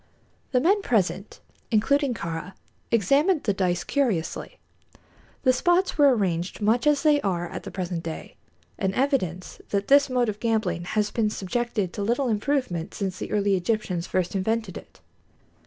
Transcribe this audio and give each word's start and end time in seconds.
The 0.51 0.59
men 0.59 0.81
present, 0.81 1.41
including 1.69 2.15
Kāra, 2.15 2.53
examined 2.89 3.43
the 3.43 3.53
dice 3.53 3.83
curiously. 3.83 4.57
The 5.43 5.53
spots 5.53 5.95
were 5.95 6.15
arranged 6.17 6.59
much 6.59 6.87
as 6.87 7.03
they 7.03 7.21
are 7.21 7.47
at 7.47 7.61
the 7.61 7.69
present 7.69 8.01
day, 8.01 8.35
an 8.79 8.95
evidence 8.95 9.61
that 9.69 9.89
this 9.89 10.09
mode 10.09 10.27
of 10.27 10.39
gambling 10.39 10.85
has 10.85 11.11
been 11.11 11.29
subjected 11.29 11.93
to 11.93 12.01
little 12.01 12.29
improvement 12.29 12.95
since 12.95 13.19
the 13.19 13.31
early 13.31 13.55
Egyptians 13.55 14.07
first 14.07 14.35
invented 14.35 14.75
it. 14.75 15.01